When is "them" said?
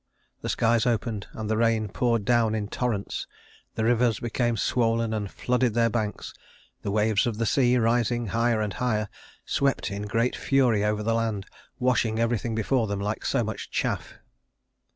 12.87-12.99